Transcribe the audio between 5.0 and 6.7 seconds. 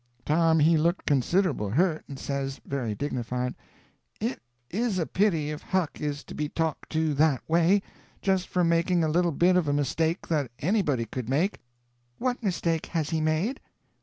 pity if Huck is to be